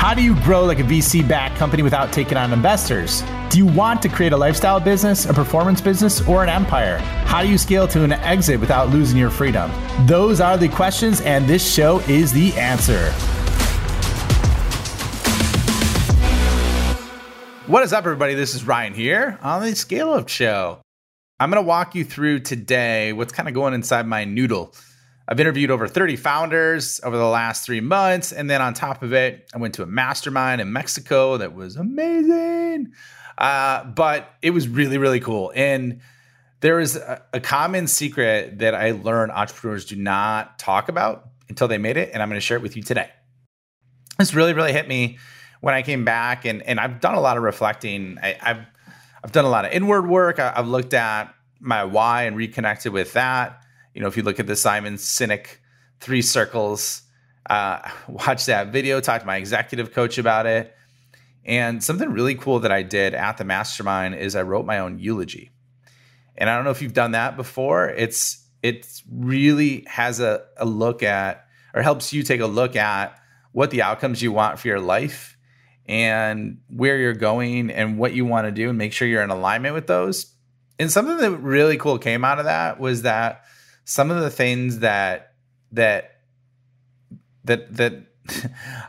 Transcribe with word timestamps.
How 0.00 0.14
do 0.14 0.22
you 0.22 0.34
grow 0.36 0.64
like 0.64 0.78
a 0.78 0.82
VC 0.82 1.28
backed 1.28 1.58
company 1.58 1.82
without 1.82 2.10
taking 2.10 2.38
on 2.38 2.54
investors? 2.54 3.22
Do 3.50 3.58
you 3.58 3.66
want 3.66 4.00
to 4.00 4.08
create 4.08 4.32
a 4.32 4.36
lifestyle 4.38 4.80
business, 4.80 5.26
a 5.26 5.34
performance 5.34 5.82
business, 5.82 6.26
or 6.26 6.42
an 6.42 6.48
empire? 6.48 6.96
How 7.26 7.42
do 7.42 7.50
you 7.50 7.58
scale 7.58 7.86
to 7.88 8.02
an 8.02 8.12
exit 8.12 8.58
without 8.60 8.88
losing 8.88 9.18
your 9.18 9.28
freedom? 9.28 9.70
Those 10.06 10.40
are 10.40 10.56
the 10.56 10.70
questions, 10.70 11.20
and 11.20 11.46
this 11.46 11.70
show 11.70 11.98
is 12.08 12.32
the 12.32 12.54
answer. 12.54 13.12
What 17.66 17.82
is 17.82 17.92
up, 17.92 18.06
everybody? 18.06 18.32
This 18.32 18.54
is 18.54 18.66
Ryan 18.66 18.94
here 18.94 19.38
on 19.42 19.60
the 19.60 19.76
Scale 19.76 20.14
Up 20.14 20.30
Show. 20.30 20.80
I'm 21.38 21.50
going 21.50 21.62
to 21.62 21.68
walk 21.68 21.94
you 21.94 22.06
through 22.06 22.40
today 22.40 23.12
what's 23.12 23.34
kind 23.34 23.48
of 23.50 23.54
going 23.54 23.74
inside 23.74 24.06
my 24.06 24.24
noodle. 24.24 24.74
I've 25.30 25.38
interviewed 25.38 25.70
over 25.70 25.86
30 25.86 26.16
founders 26.16 27.00
over 27.04 27.16
the 27.16 27.24
last 27.24 27.64
three 27.64 27.80
months. 27.80 28.32
And 28.32 28.50
then 28.50 28.60
on 28.60 28.74
top 28.74 29.04
of 29.04 29.12
it, 29.12 29.48
I 29.54 29.58
went 29.58 29.74
to 29.74 29.84
a 29.84 29.86
mastermind 29.86 30.60
in 30.60 30.72
Mexico 30.72 31.36
that 31.36 31.54
was 31.54 31.76
amazing. 31.76 32.92
Uh, 33.38 33.84
but 33.84 34.28
it 34.42 34.50
was 34.50 34.66
really, 34.66 34.98
really 34.98 35.20
cool. 35.20 35.52
And 35.54 36.00
there 36.62 36.80
is 36.80 36.96
a, 36.96 37.22
a 37.32 37.38
common 37.38 37.86
secret 37.86 38.58
that 38.58 38.74
I 38.74 38.90
learned 38.90 39.30
entrepreneurs 39.30 39.84
do 39.84 39.94
not 39.94 40.58
talk 40.58 40.88
about 40.88 41.28
until 41.48 41.68
they 41.68 41.78
made 41.78 41.96
it. 41.96 42.10
And 42.12 42.20
I'm 42.20 42.28
going 42.28 42.36
to 42.36 42.44
share 42.44 42.56
it 42.56 42.62
with 42.62 42.76
you 42.76 42.82
today. 42.82 43.08
This 44.18 44.34
really, 44.34 44.52
really 44.52 44.72
hit 44.72 44.88
me 44.88 45.18
when 45.60 45.74
I 45.74 45.82
came 45.82 46.04
back. 46.04 46.44
And, 46.44 46.60
and 46.62 46.80
I've 46.80 47.00
done 47.00 47.14
a 47.14 47.20
lot 47.20 47.36
of 47.36 47.44
reflecting. 47.44 48.18
I, 48.20 48.36
have 48.40 48.66
I've 49.22 49.32
done 49.32 49.44
a 49.44 49.48
lot 49.48 49.64
of 49.64 49.70
inward 49.70 50.08
work. 50.08 50.40
I, 50.40 50.52
I've 50.56 50.66
looked 50.66 50.92
at 50.92 51.32
my 51.60 51.84
why 51.84 52.24
and 52.24 52.36
reconnected 52.36 52.92
with 52.92 53.12
that 53.12 53.60
you 53.94 54.00
know, 54.00 54.08
if 54.08 54.16
you 54.16 54.22
look 54.22 54.40
at 54.40 54.46
the 54.46 54.56
Simon 54.56 54.94
Sinek 54.94 55.58
three 56.00 56.22
circles, 56.22 57.02
uh, 57.48 57.80
watch 58.08 58.46
that 58.46 58.68
video, 58.68 59.00
talk 59.00 59.20
to 59.20 59.26
my 59.26 59.36
executive 59.36 59.92
coach 59.92 60.18
about 60.18 60.46
it. 60.46 60.74
And 61.44 61.82
something 61.82 62.10
really 62.10 62.34
cool 62.34 62.60
that 62.60 62.72
I 62.72 62.82
did 62.82 63.14
at 63.14 63.38
the 63.38 63.44
mastermind 63.44 64.14
is 64.14 64.36
I 64.36 64.42
wrote 64.42 64.66
my 64.66 64.78
own 64.78 64.98
eulogy. 64.98 65.50
And 66.36 66.48
I 66.48 66.54
don't 66.54 66.64
know 66.64 66.70
if 66.70 66.82
you've 66.82 66.94
done 66.94 67.12
that 67.12 67.36
before. 67.36 67.88
It's 67.88 68.46
it 68.62 68.86
really 69.10 69.84
has 69.88 70.20
a, 70.20 70.44
a 70.58 70.66
look 70.66 71.02
at 71.02 71.46
or 71.74 71.82
helps 71.82 72.12
you 72.12 72.22
take 72.22 72.40
a 72.40 72.46
look 72.46 72.76
at 72.76 73.18
what 73.52 73.70
the 73.70 73.82
outcomes 73.82 74.22
you 74.22 74.32
want 74.32 74.58
for 74.58 74.68
your 74.68 74.80
life 74.80 75.36
and 75.86 76.58
where 76.68 76.98
you're 76.98 77.14
going 77.14 77.70
and 77.70 77.98
what 77.98 78.12
you 78.12 78.24
want 78.24 78.46
to 78.46 78.52
do 78.52 78.68
and 78.68 78.78
make 78.78 78.92
sure 78.92 79.08
you're 79.08 79.22
in 79.22 79.30
alignment 79.30 79.74
with 79.74 79.86
those. 79.86 80.34
And 80.78 80.90
something 80.90 81.16
that 81.16 81.30
really 81.32 81.76
cool 81.76 81.98
came 81.98 82.24
out 82.24 82.38
of 82.38 82.44
that 82.44 82.78
was 82.78 83.02
that 83.02 83.44
some 83.90 84.12
of 84.12 84.20
the 84.20 84.30
things 84.30 84.78
that 84.78 85.34
that 85.72 86.20
that 87.42 87.74
that 87.76 87.94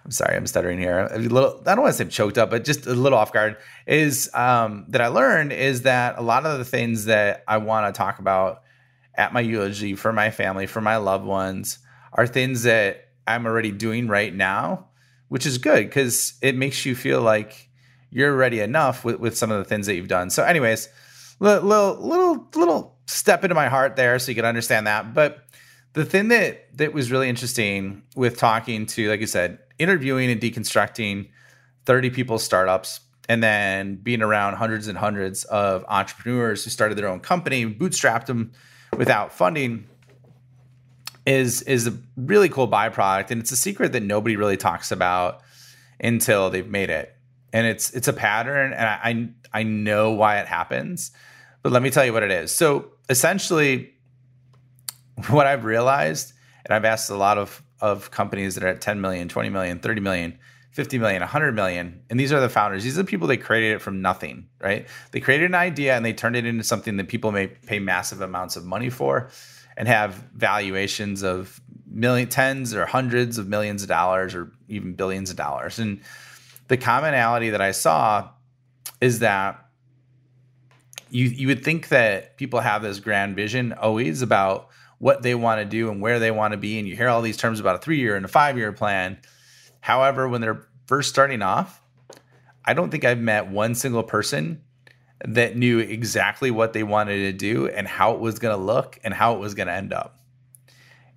I'm 0.06 0.12
sorry, 0.12 0.36
I'm 0.38 0.46
stuttering 0.46 0.78
here. 0.78 1.08
A 1.10 1.18
little, 1.18 1.60
I 1.66 1.74
don't 1.74 1.82
want 1.82 1.96
to 1.96 2.04
say 2.04 2.08
choked 2.08 2.38
up, 2.38 2.52
but 2.52 2.64
just 2.64 2.86
a 2.86 2.94
little 2.94 3.18
off 3.18 3.34
guard 3.34 3.58
is 3.88 4.30
um, 4.36 4.86
that 4.90 5.02
I 5.02 5.08
learned 5.08 5.54
is 5.54 5.82
that 5.84 6.20
a 6.20 6.22
lot 6.22 6.46
of 6.46 6.60
the 6.60 6.66
things 6.66 7.06
that 7.06 7.44
I 7.48 7.58
want 7.58 7.92
to 7.92 7.98
talk 7.98 8.20
about 8.20 8.62
at 9.16 9.34
my 9.34 9.40
eulogy 9.40 9.96
for 9.96 10.14
my 10.14 10.30
family, 10.30 10.68
for 10.68 10.82
my 10.82 10.98
loved 10.98 11.26
ones, 11.26 11.80
are 12.14 12.28
things 12.28 12.62
that 12.64 13.10
I'm 13.26 13.48
already 13.48 13.72
doing 13.72 14.08
right 14.08 14.32
now, 14.34 14.90
which 15.30 15.48
is 15.48 15.58
good 15.58 15.88
because 15.88 16.36
it 16.44 16.56
makes 16.56 16.86
you 16.86 16.94
feel 16.94 17.22
like 17.22 17.70
you're 18.12 18.36
ready 18.36 18.60
enough 18.60 19.04
with, 19.04 19.20
with 19.20 19.36
some 19.36 19.50
of 19.50 19.58
the 19.58 19.66
things 19.66 19.88
that 19.88 19.96
you've 19.96 20.08
done. 20.08 20.30
So, 20.30 20.44
anyways, 20.44 20.90
little 21.42 21.96
little 21.96 22.48
little, 22.56 22.98
step 23.08 23.44
into 23.44 23.56
my 23.56 23.68
heart 23.68 23.98
there 23.98 24.18
so 24.20 24.32
you 24.32 24.36
can 24.36 24.46
understand 24.46 24.88
that. 24.88 25.14
But 25.14 25.44
the 25.94 26.06
thing 26.06 26.30
that 26.30 26.78
that 26.78 26.94
was 26.94 27.12
really 27.12 27.28
interesting 27.28 28.04
with 28.16 28.38
talking 28.38 28.86
to, 28.86 29.10
like 29.10 29.20
you 29.20 29.28
said, 29.28 29.60
interviewing 29.78 30.32
and 30.32 30.40
deconstructing 30.40 31.30
30 31.86 32.10
people's 32.12 32.44
startups 32.44 33.02
and 33.28 33.44
then 33.44 33.96
being 33.96 34.22
around 34.22 34.56
hundreds 34.56 34.88
and 34.88 34.98
hundreds 34.98 35.44
of 35.46 35.84
entrepreneurs 35.90 36.64
who 36.64 36.70
started 36.70 36.98
their 36.98 37.08
own 37.08 37.20
company, 37.20 37.66
bootstrapped 37.66 38.28
them 38.28 38.52
without 38.96 39.34
funding 39.34 39.88
is 41.26 41.62
is 41.64 41.88
a 41.88 41.98
really 42.16 42.50
cool 42.50 42.68
byproduct 42.68 43.32
and 43.32 43.42
it's 43.42 43.52
a 43.52 43.56
secret 43.58 43.92
that 43.92 44.04
nobody 44.04 44.36
really 44.36 44.58
talks 44.58 44.92
about 44.92 45.42
until 46.00 46.50
they've 46.50 46.70
made 46.70 46.90
it. 46.90 47.16
And 47.54 47.68
it's 47.68 47.92
it's 47.92 48.08
a 48.08 48.14
pattern 48.14 48.74
and 48.74 48.88
I 48.88 49.00
I, 49.54 49.60
I 49.60 49.64
know 49.64 50.12
why 50.12 50.40
it 50.40 50.48
happens. 50.48 51.12
But 51.64 51.72
let 51.72 51.82
me 51.82 51.90
tell 51.90 52.06
you 52.06 52.14
what 52.14 52.24
it 52.24 52.32
is. 52.32 52.52
So 52.52 52.92
essentially, 53.10 53.94
what 55.30 55.48
I've 55.48 55.64
realized, 55.64 56.34
and 56.66 56.74
I've 56.74 56.86
asked 56.86 57.10
a 57.10 57.16
lot 57.16 57.38
of, 57.38 57.62
of 57.80 58.12
companies 58.12 58.56
that 58.56 58.64
are 58.64 58.70
at 58.70 58.82
10 58.82 59.02
million, 59.02 59.28
20 59.28 59.50
million, 59.50 59.80
30 59.80 60.02
million, 60.02 60.40
50 60.72 60.98
million, 60.98 61.20
100 61.20 61.54
million. 61.54 62.02
And 62.10 62.20
these 62.20 62.32
are 62.32 62.40
the 62.40 62.50
founders. 62.50 62.84
These 62.84 62.98
are 62.98 63.04
the 63.04 63.08
people 63.08 63.28
that 63.28 63.38
created 63.38 63.76
it 63.76 63.82
from 63.82 64.02
nothing, 64.02 64.48
right? 64.60 64.88
They 65.12 65.20
created 65.20 65.46
an 65.46 65.56
idea 65.56 65.96
and 65.96 66.06
they 66.06 66.14
turned 66.14 66.36
it 66.36 66.46
into 66.46 66.64
something 66.64 66.98
that 66.98 67.10
people 67.10 67.32
may 67.32 67.48
pay 67.48 67.80
massive 67.80 68.22
amounts 68.22 68.56
of 68.56 68.66
money 68.66 68.90
for 68.90 69.30
and 69.76 69.88
have 69.88 70.16
valuations 70.34 71.24
of 71.24 71.60
million, 71.86 72.30
tens 72.30 72.74
or 72.74 72.86
hundreds 72.86 73.38
of 73.38 73.48
millions 73.48 73.84
of 73.84 73.90
dollars 73.90 74.34
or 74.34 74.52
even 74.70 74.94
billions 74.94 75.30
of 75.30 75.36
dollars. 75.36 75.78
And 75.78 76.02
the 76.70 76.78
commonality 76.78 77.50
that 77.50 77.62
I 77.62 77.72
saw 77.72 78.30
is 79.02 79.20
that 79.20 79.66
you 81.12 81.26
you 81.26 81.48
would 81.48 81.64
think 81.64 81.90
that 81.90 82.38
people 82.38 82.60
have 82.62 82.82
this 82.82 83.00
grand 83.00 83.36
vision 83.36 83.74
always 83.74 84.22
about 84.22 84.70
what 84.98 85.22
they 85.24 85.36
want 85.36 85.60
to 85.60 85.66
do 85.66 85.90
and 85.92 86.02
where 86.02 86.20
they 86.20 86.32
want 86.32 86.54
to 86.54 86.58
be 86.58 86.80
and 86.80 86.88
you 86.88 86.96
hear 86.96 87.10
all 87.10 87.22
these 87.22 87.38
terms 87.38 87.60
about 87.60 87.76
a 87.76 87.90
3-year 87.90 88.16
and 88.16 88.26
a 88.26 88.30
5-year 88.30 88.72
plan. 88.72 89.18
However 89.82 90.28
when 90.28 90.42
they're 90.42 90.68
first 90.88 91.10
starting 91.10 91.42
off 91.42 91.82
i 92.66 92.74
don't 92.74 92.92
think 92.92 93.06
i've 93.06 93.20
met 93.20 93.48
one 93.48 93.74
single 93.76 94.04
person 94.04 94.62
that 95.24 95.56
knew 95.56 95.80
exactly 95.80 96.52
what 96.52 96.74
they 96.74 96.84
wanted 96.84 97.18
to 97.18 97.32
do 97.32 97.68
and 97.68 97.88
how 97.88 98.14
it 98.14 98.20
was 98.20 98.40
going 98.40 98.58
to 98.58 98.62
look 98.62 99.00
and 99.04 99.14
how 99.14 99.36
it 99.36 99.40
was 99.40 99.54
going 99.54 99.68
to 99.68 99.74
end 99.74 99.94
up. 99.94 100.20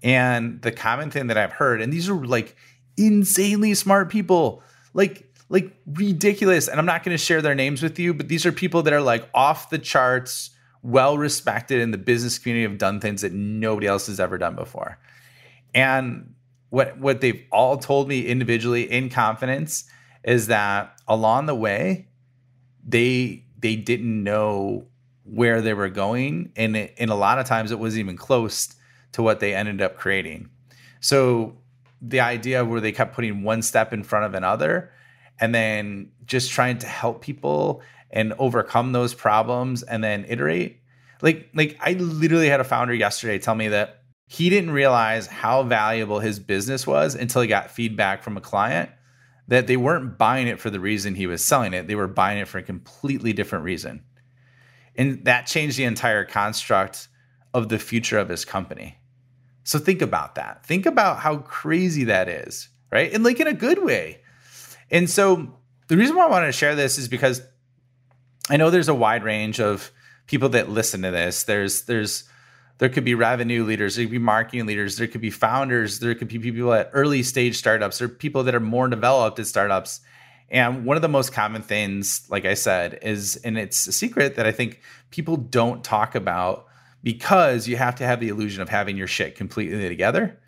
And 0.02 0.60
the 0.60 0.70
common 0.70 1.10
thing 1.10 1.28
that 1.28 1.38
i've 1.38 1.52
heard 1.52 1.80
and 1.80 1.92
these 1.92 2.08
are 2.08 2.26
like 2.26 2.56
insanely 2.96 3.74
smart 3.74 4.10
people 4.10 4.62
like 4.92 5.33
like 5.48 5.76
ridiculous. 5.86 6.68
And 6.68 6.78
I'm 6.78 6.86
not 6.86 7.04
going 7.04 7.16
to 7.16 7.22
share 7.22 7.42
their 7.42 7.54
names 7.54 7.82
with 7.82 7.98
you, 7.98 8.14
but 8.14 8.28
these 8.28 8.46
are 8.46 8.52
people 8.52 8.82
that 8.82 8.92
are 8.92 9.00
like 9.00 9.28
off 9.34 9.70
the 9.70 9.78
charts, 9.78 10.50
well 10.82 11.18
respected 11.18 11.80
in 11.80 11.90
the 11.90 11.98
business 11.98 12.38
community, 12.38 12.68
have 12.68 12.78
done 12.78 13.00
things 13.00 13.22
that 13.22 13.32
nobody 13.32 13.86
else 13.86 14.06
has 14.06 14.20
ever 14.20 14.38
done 14.38 14.54
before. 14.54 14.98
And 15.74 16.34
what 16.70 16.98
what 16.98 17.20
they've 17.20 17.44
all 17.52 17.76
told 17.76 18.08
me 18.08 18.26
individually 18.26 18.90
in 18.90 19.08
confidence 19.08 19.84
is 20.24 20.48
that 20.48 20.98
along 21.06 21.46
the 21.46 21.54
way, 21.54 22.08
they 22.86 23.44
they 23.58 23.76
didn't 23.76 24.22
know 24.22 24.86
where 25.24 25.62
they 25.62 25.72
were 25.72 25.88
going, 25.88 26.52
and 26.56 26.76
it, 26.76 26.94
and 26.98 27.10
a 27.10 27.14
lot 27.14 27.38
of 27.38 27.46
times 27.46 27.70
it 27.70 27.78
wasn't 27.78 28.00
even 28.00 28.16
close 28.16 28.74
to 29.12 29.22
what 29.22 29.40
they 29.40 29.54
ended 29.54 29.80
up 29.80 29.96
creating. 29.96 30.50
So 31.00 31.56
the 32.02 32.20
idea 32.20 32.64
where 32.64 32.80
they 32.80 32.92
kept 32.92 33.14
putting 33.14 33.42
one 33.42 33.62
step 33.62 33.92
in 33.92 34.02
front 34.02 34.26
of 34.26 34.34
another 34.34 34.90
and 35.40 35.54
then 35.54 36.10
just 36.24 36.50
trying 36.50 36.78
to 36.78 36.86
help 36.86 37.22
people 37.22 37.82
and 38.10 38.32
overcome 38.38 38.92
those 38.92 39.14
problems 39.14 39.82
and 39.82 40.02
then 40.02 40.24
iterate. 40.28 40.80
Like 41.22 41.50
like 41.54 41.76
I 41.80 41.94
literally 41.94 42.48
had 42.48 42.60
a 42.60 42.64
founder 42.64 42.94
yesterday 42.94 43.38
tell 43.38 43.54
me 43.54 43.68
that 43.68 44.02
he 44.26 44.50
didn't 44.50 44.70
realize 44.70 45.26
how 45.26 45.62
valuable 45.62 46.20
his 46.20 46.38
business 46.38 46.86
was 46.86 47.14
until 47.14 47.42
he 47.42 47.48
got 47.48 47.70
feedback 47.70 48.22
from 48.22 48.36
a 48.36 48.40
client 48.40 48.90
that 49.48 49.66
they 49.66 49.76
weren't 49.76 50.16
buying 50.16 50.48
it 50.48 50.58
for 50.58 50.70
the 50.70 50.80
reason 50.80 51.14
he 51.14 51.26
was 51.26 51.44
selling 51.44 51.74
it. 51.74 51.86
They 51.86 51.94
were 51.94 52.08
buying 52.08 52.38
it 52.38 52.48
for 52.48 52.58
a 52.58 52.62
completely 52.62 53.32
different 53.32 53.64
reason. 53.64 54.02
And 54.96 55.24
that 55.24 55.46
changed 55.46 55.76
the 55.76 55.84
entire 55.84 56.24
construct 56.24 57.08
of 57.52 57.68
the 57.68 57.78
future 57.78 58.18
of 58.18 58.28
his 58.28 58.44
company. 58.44 58.96
So 59.64 59.78
think 59.78 60.02
about 60.02 60.36
that. 60.36 60.64
Think 60.64 60.86
about 60.86 61.18
how 61.18 61.38
crazy 61.38 62.04
that 62.04 62.28
is, 62.28 62.68
right? 62.90 63.12
And 63.12 63.24
like 63.24 63.40
in 63.40 63.46
a 63.46 63.54
good 63.54 63.82
way. 63.82 64.20
And 64.94 65.10
so 65.10 65.52
the 65.88 65.96
reason 65.96 66.14
why 66.14 66.24
I 66.24 66.30
wanted 66.30 66.46
to 66.46 66.52
share 66.52 66.76
this 66.76 66.98
is 66.98 67.08
because 67.08 67.42
I 68.48 68.56
know 68.56 68.70
there's 68.70 68.88
a 68.88 68.94
wide 68.94 69.24
range 69.24 69.58
of 69.58 69.90
people 70.28 70.50
that 70.50 70.70
listen 70.70 71.02
to 71.02 71.10
this. 71.10 71.42
There's 71.42 71.82
there's 71.82 72.22
there 72.78 72.88
could 72.88 73.04
be 73.04 73.16
revenue 73.16 73.64
leaders, 73.64 73.96
there 73.96 74.04
could 74.04 74.12
be 74.12 74.18
marketing 74.18 74.66
leaders, 74.66 74.96
there 74.96 75.08
could 75.08 75.20
be 75.20 75.30
founders, 75.30 75.98
there 75.98 76.14
could 76.14 76.28
be 76.28 76.38
people 76.38 76.72
at 76.72 76.90
early 76.92 77.24
stage 77.24 77.56
startups, 77.56 78.00
or 78.00 78.08
people 78.08 78.44
that 78.44 78.54
are 78.54 78.60
more 78.60 78.86
developed 78.86 79.40
at 79.40 79.48
startups. 79.48 80.00
And 80.48 80.84
one 80.84 80.96
of 80.96 81.02
the 81.02 81.08
most 81.08 81.32
common 81.32 81.62
things, 81.62 82.24
like 82.30 82.44
I 82.44 82.54
said, 82.54 83.00
is, 83.02 83.34
and 83.36 83.58
it's 83.58 83.88
a 83.88 83.92
secret 83.92 84.36
that 84.36 84.46
I 84.46 84.52
think 84.52 84.80
people 85.10 85.36
don't 85.36 85.82
talk 85.82 86.14
about 86.14 86.66
because 87.02 87.66
you 87.66 87.76
have 87.76 87.96
to 87.96 88.06
have 88.06 88.20
the 88.20 88.28
illusion 88.28 88.62
of 88.62 88.68
having 88.68 88.96
your 88.96 89.08
shit 89.08 89.34
completely 89.34 89.88
together 89.88 90.38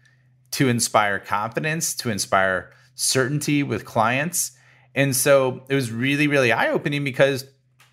to 0.52 0.68
inspire 0.68 1.18
confidence, 1.18 1.94
to 1.96 2.10
inspire 2.10 2.72
certainty 2.96 3.62
with 3.62 3.84
clients. 3.84 4.52
And 4.94 5.14
so 5.14 5.62
it 5.68 5.74
was 5.74 5.92
really, 5.92 6.26
really 6.26 6.50
eye 6.50 6.70
opening 6.70 7.04
because, 7.04 7.44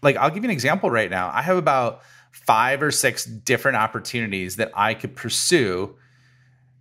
like, 0.01 0.15
I'll 0.17 0.29
give 0.29 0.43
you 0.43 0.49
an 0.49 0.53
example 0.53 0.89
right 0.89 1.11
now. 1.11 1.29
I 1.31 1.43
have 1.43 1.57
about 1.57 2.01
five 2.31 2.81
or 2.81 2.89
six 2.89 3.25
different 3.25 3.77
opportunities 3.77 4.55
that 4.55 4.71
I 4.73 4.95
could 4.95 5.15
pursue 5.15 5.95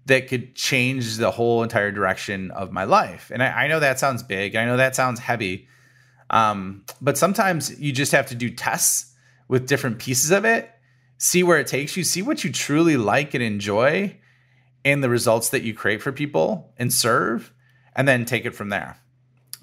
that 0.06 0.28
could 0.28 0.54
change 0.54 1.16
the 1.16 1.30
whole 1.30 1.62
entire 1.62 1.92
direction 1.92 2.50
of 2.52 2.72
my 2.72 2.84
life. 2.84 3.30
And 3.32 3.42
I, 3.42 3.64
I 3.64 3.68
know 3.68 3.80
that 3.80 3.98
sounds 3.98 4.22
big. 4.22 4.56
I 4.56 4.64
know 4.64 4.76
that 4.76 4.96
sounds 4.96 5.20
heavy. 5.20 5.68
Um, 6.30 6.84
but 7.00 7.18
sometimes 7.18 7.78
you 7.78 7.92
just 7.92 8.12
have 8.12 8.26
to 8.28 8.34
do 8.34 8.50
tests 8.50 9.12
with 9.48 9.68
different 9.68 9.98
pieces 9.98 10.30
of 10.30 10.44
it, 10.44 10.70
see 11.18 11.42
where 11.42 11.58
it 11.58 11.66
takes 11.66 11.96
you, 11.96 12.04
see 12.04 12.22
what 12.22 12.42
you 12.42 12.50
truly 12.50 12.96
like 12.96 13.34
and 13.34 13.42
enjoy, 13.42 14.16
and 14.84 15.04
the 15.04 15.08
results 15.08 15.50
that 15.50 15.62
you 15.62 15.74
create 15.74 16.02
for 16.02 16.10
people 16.10 16.72
and 16.78 16.92
serve, 16.92 17.52
and 17.94 18.06
then 18.06 18.24
take 18.24 18.44
it 18.44 18.54
from 18.54 18.68
there. 18.68 18.96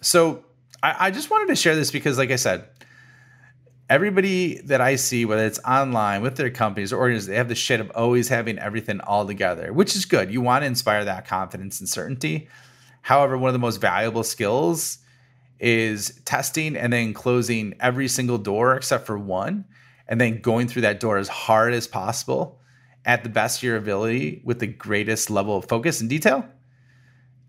So 0.02 0.46
I, 0.82 1.08
I 1.08 1.12
just 1.12 1.30
wanted 1.30 1.48
to 1.50 1.56
share 1.56 1.76
this 1.76 1.92
because, 1.92 2.18
like 2.18 2.32
I 2.32 2.36
said, 2.36 2.68
everybody 3.90 4.62
that 4.62 4.82
I 4.82 4.96
see, 4.96 5.26
whether 5.26 5.46
it's 5.46 5.60
online 5.60 6.22
with 6.22 6.38
their 6.38 6.50
companies 6.50 6.94
or 6.94 6.98
organizations, 7.00 7.28
they 7.28 7.36
have 7.36 7.50
the 7.50 7.56
shit 7.56 7.80
of 7.80 7.92
always 7.96 8.30
having 8.30 8.60
everything 8.60 9.02
all 9.02 9.26
together, 9.26 9.74
which 9.74 9.96
is 9.96 10.06
good. 10.06 10.32
You 10.32 10.42
want 10.42 10.62
to 10.64 10.68
inspire 10.68 11.06
that 11.06 11.28
confidence 11.28 11.80
and 11.80 11.90
certainty. 11.90 12.48
However, 13.02 13.38
one 13.38 13.50
of 13.50 13.54
the 13.54 13.60
most 13.60 13.82
valuable 13.82 14.24
skills 14.24 15.00
is 15.60 16.22
testing 16.24 16.78
and 16.78 16.94
then 16.94 17.14
closing 17.14 17.76
every 17.80 18.08
single 18.08 18.38
door 18.38 18.76
except 18.76 19.06
for 19.06 19.18
one, 19.18 19.66
and 20.08 20.22
then 20.22 20.40
going 20.40 20.68
through 20.68 20.84
that 20.84 21.00
door 21.00 21.18
as 21.18 21.28
hard 21.28 21.74
as 21.74 21.88
possible 21.88 22.60
at 23.06 23.24
the 23.24 23.30
best 23.30 23.60
of 23.60 23.64
your 23.64 23.78
ability 23.78 24.42
with 24.44 24.60
the 24.60 24.68
greatest 24.68 25.30
level 25.30 25.58
of 25.58 25.66
focus 25.66 26.00
and 26.00 26.10
detail 26.10 26.46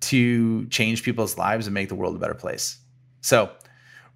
to 0.00 0.67
change 0.67 1.02
people's 1.02 1.37
lives 1.37 1.67
and 1.67 1.75
make 1.75 1.88
the 1.88 1.94
world 1.94 2.17
a 2.17 2.19
better 2.19 2.35
place. 2.35 2.79
So, 3.20 3.50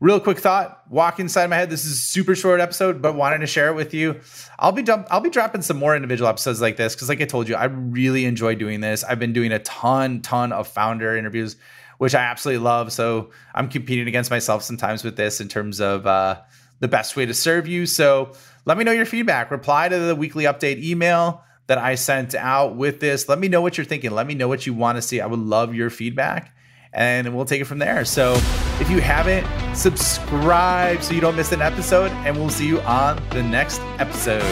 real 0.00 0.20
quick 0.20 0.38
thought 0.38 0.82
walk 0.90 1.20
inside 1.20 1.48
my 1.48 1.56
head. 1.56 1.70
This 1.70 1.84
is 1.84 1.92
a 1.92 1.96
super 1.96 2.34
short 2.34 2.60
episode 2.60 3.00
but 3.00 3.14
wanted 3.14 3.38
to 3.38 3.46
share 3.46 3.69
it 3.69 3.75
with 3.75 3.94
you. 3.94 4.20
I'll 4.58 4.72
be 4.72 4.82
dump- 4.82 5.06
i'll 5.10 5.20
be 5.20 5.31
dropping 5.31 5.62
some 5.62 5.76
more 5.76 5.94
individual 5.94 6.28
episodes 6.28 6.60
like 6.60 6.76
this 6.76 6.94
because 6.94 7.08
like 7.08 7.20
i 7.20 7.25
told 7.25 7.48
you 7.48 7.54
i 7.54 7.64
really 7.64 8.25
enjoy 8.25 8.54
doing 8.54 8.81
this. 8.81 9.04
I've 9.04 9.19
been 9.19 9.32
doing 9.32 9.52
a 9.52 9.60
ton 9.60 10.20
ton 10.20 10.52
of 10.52 10.69
founder 10.69 11.16
interviews 11.16 11.56
which 11.98 12.14
i 12.14 12.22
absolutely 12.22 12.62
love. 12.62 12.92
So 12.92 13.30
i'm 13.54 13.69
competing 13.69 14.08
against 14.08 14.30
myself 14.30 14.62
sometimes 14.62 15.04
with 15.04 15.16
this 15.16 15.40
in 15.40 15.48
terms 15.48 15.80
of 15.80 16.06
uh, 16.06 16.40
the 16.80 16.88
best 16.88 17.16
way 17.16 17.25
to 17.25 17.34
serve 17.34 17.66
you. 17.66 17.87
So 17.87 18.32
let 18.66 18.76
me 18.76 18.84
know 18.84 18.92
your 18.92 19.06
feedback. 19.06 19.50
Reply 19.50 19.88
to 19.88 19.98
the 19.98 20.16
weekly 20.16 20.44
update 20.44 20.82
email 20.82 21.42
that 21.66 21.78
i 21.78 21.94
sent 21.94 22.34
out 22.34 22.76
with 22.76 23.00
this 23.00 23.28
let 23.28 23.38
me 23.38 23.49
know 23.49 23.61
what 23.61 23.76
you're 23.76 23.84
thinking 23.84 24.11
let 24.11 24.26
me 24.26 24.34
know 24.34 24.49
what 24.49 24.66
you 24.66 24.75
want 24.75 24.96
to 24.96 25.02
see 25.02 25.20
i 25.20 25.26
would 25.26 25.40
love 25.40 25.75
your 25.75 25.90
feedback 25.90 26.55
and 26.94 27.34
we'll 27.34 27.44
take 27.44 27.61
it 27.61 27.64
from 27.64 27.81
there. 27.81 28.05
So 28.05 28.34
if 28.81 28.88
you 28.88 29.00
haven't, 29.00 29.46
subscribe 29.76 31.02
so 31.02 31.12
you 31.12 31.20
don't 31.20 31.37
miss 31.37 31.52
an 31.52 31.61
episode, 31.61 32.11
and 32.25 32.37
we'll 32.37 32.50
see 32.50 32.69
you 32.69 32.81
on 32.82 33.20
the 33.31 33.43
next 33.43 33.81
episode. 33.99 34.43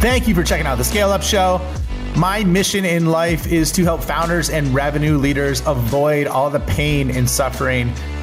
Thank 0.00 0.26
you 0.28 0.34
for 0.34 0.42
checking 0.42 0.66
out 0.66 0.78
the 0.78 0.84
Scale 0.84 1.10
Up 1.10 1.22
Show. 1.22 1.60
My 2.16 2.42
mission 2.44 2.84
in 2.84 3.06
life 3.06 3.46
is 3.46 3.70
to 3.72 3.84
help 3.84 4.02
founders 4.02 4.48
and 4.48 4.74
revenue 4.74 5.18
leaders 5.18 5.62
avoid 5.66 6.26
all 6.26 6.48
the 6.48 6.60
pain 6.60 7.10
and 7.10 7.28
suffering 7.28 7.92